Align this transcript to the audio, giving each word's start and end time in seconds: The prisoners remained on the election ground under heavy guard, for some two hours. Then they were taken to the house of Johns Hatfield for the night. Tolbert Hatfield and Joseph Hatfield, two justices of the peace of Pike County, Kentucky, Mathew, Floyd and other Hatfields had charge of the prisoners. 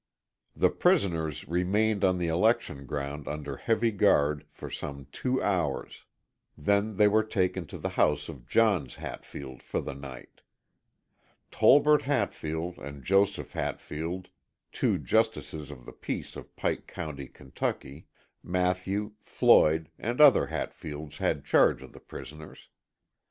The 0.55 0.71
prisoners 0.71 1.47
remained 1.47 2.03
on 2.03 2.17
the 2.17 2.25
election 2.27 2.87
ground 2.87 3.27
under 3.27 3.57
heavy 3.57 3.91
guard, 3.91 4.47
for 4.49 4.67
some 4.67 5.05
two 5.11 5.39
hours. 5.43 6.05
Then 6.57 6.95
they 6.97 7.07
were 7.07 7.21
taken 7.21 7.67
to 7.67 7.77
the 7.77 7.89
house 7.89 8.27
of 8.27 8.47
Johns 8.47 8.95
Hatfield 8.95 9.61
for 9.61 9.79
the 9.79 9.93
night. 9.93 10.41
Tolbert 11.51 12.01
Hatfield 12.01 12.79
and 12.79 13.03
Joseph 13.03 13.53
Hatfield, 13.53 14.29
two 14.71 14.97
justices 14.97 15.69
of 15.69 15.85
the 15.85 15.93
peace 15.93 16.35
of 16.35 16.55
Pike 16.55 16.87
County, 16.87 17.27
Kentucky, 17.27 18.07
Mathew, 18.41 19.11
Floyd 19.19 19.91
and 19.99 20.19
other 20.19 20.47
Hatfields 20.47 21.19
had 21.19 21.45
charge 21.45 21.83
of 21.83 21.93
the 21.93 21.99
prisoners. 21.99 22.69